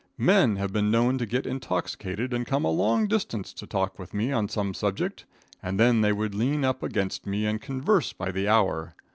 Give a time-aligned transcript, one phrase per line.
[0.17, 4.15] Men have been known to get intoxicated and come a long distance to talk with
[4.15, 5.25] me on some subject,
[5.61, 8.95] and then they would lean up against me and converse by the hour.